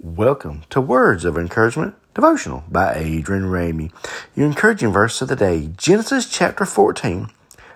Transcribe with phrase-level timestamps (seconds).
[0.00, 3.90] Welcome to Words of Encouragement Devotional by Adrian Ramey.
[4.32, 7.30] Your encouraging verse of the day, Genesis chapter 14,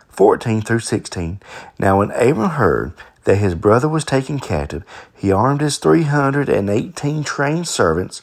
[0.08, 1.40] 14 through 16.
[1.80, 2.92] Now when Abram heard
[3.24, 8.22] that his brother was taken captive, he armed his 318 trained servants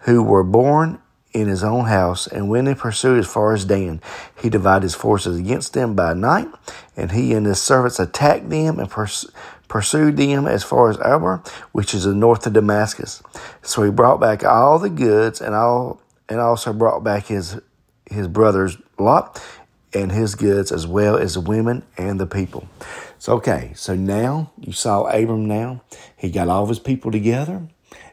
[0.00, 0.98] who were born
[1.36, 4.00] in his own house and went in pursuit as far as Dan.
[4.40, 6.48] He divided his forces against them by night,
[6.96, 9.32] and he and his servants attacked them and pursued
[9.68, 11.42] pursued them as far as Arbor,
[11.72, 13.20] which is the north of Damascus.
[13.62, 17.60] So he brought back all the goods and all and also brought back his
[18.08, 19.42] his brother's Lot
[19.92, 22.68] and his goods as well as the women and the people.
[23.18, 25.82] So okay, so now you saw Abram now.
[26.16, 27.68] He got all of his people together.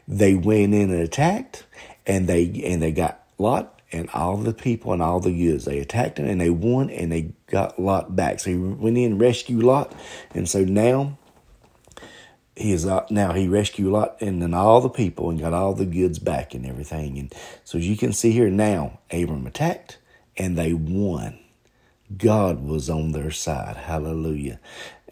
[0.08, 1.64] They went in and attacked
[2.06, 5.64] and they and they got Lot and all the people and all the goods.
[5.64, 8.40] They attacked him and they won and they got Lot back.
[8.40, 9.94] So he went in and rescued Lot.
[10.34, 11.18] And so now
[12.56, 15.74] he is uh, now he rescued Lot and then all the people and got all
[15.74, 17.18] the goods back and everything.
[17.18, 17.32] And
[17.64, 19.98] so as you can see here now, Abram attacked
[20.36, 21.38] and they won.
[22.16, 23.76] God was on their side.
[23.76, 24.60] Hallelujah.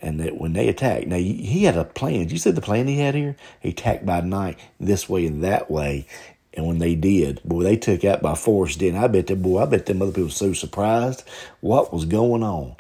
[0.01, 2.21] And that when they attacked, now he had a plan.
[2.21, 3.37] Did You see the plan he had here?
[3.61, 6.07] He attacked by night, this way and that way.
[6.55, 9.63] And when they did, boy, they took out by force, didn't I bet that boy,
[9.63, 11.25] I bet them other people were so surprised
[11.61, 12.77] what was going on.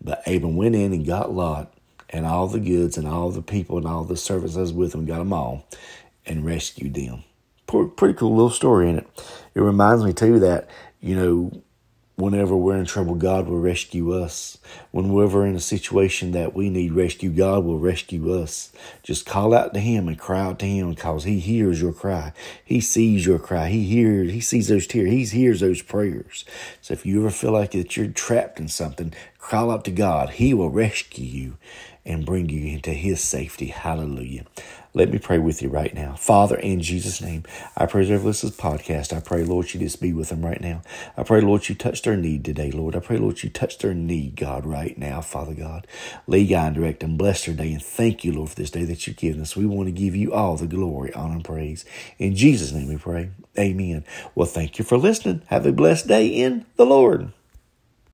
[0.00, 1.72] But Abram went in and got Lot
[2.10, 4.94] and all the goods and all the people and all the servants that was with
[4.94, 5.66] him, got them all
[6.26, 7.24] and rescued them.
[7.66, 9.08] Pretty cool little story in it.
[9.54, 10.68] It reminds me too that,
[11.00, 11.62] you know,
[12.16, 14.58] whenever we're in trouble, God will rescue us.
[14.92, 18.72] When we're in a situation that we need rescue, God will rescue us.
[19.02, 22.32] Just call out to Him and cry out to Him because He hears your cry.
[22.64, 23.68] He sees your cry.
[23.68, 25.10] He hears, He sees those tears.
[25.10, 26.44] He hears those prayers.
[26.80, 29.12] So if you ever feel like that you're trapped in something,
[29.48, 30.30] call out to God.
[30.30, 31.56] He will rescue you
[32.04, 33.66] and bring you into His safety.
[33.66, 34.44] Hallelujah.
[34.96, 36.14] Let me pray with you right now.
[36.14, 37.42] Father, in Jesus' name,
[37.76, 39.12] I pray over this podcast.
[39.12, 40.82] I pray, Lord, you just be with them right now.
[41.16, 42.94] I pray, Lord, you touch their need today, Lord.
[42.94, 45.88] I pray, Lord, you touch their need, God, right now, Father God.
[46.28, 47.72] Lead, guide, and direct and bless their day.
[47.72, 49.56] And thank you, Lord, for this day that you've given us.
[49.56, 51.84] We want to give you all the glory, honor, and praise.
[52.18, 53.30] In Jesus' name we pray.
[53.58, 54.04] Amen.
[54.36, 55.42] Well, thank you for listening.
[55.46, 57.32] Have a blessed day in the Lord.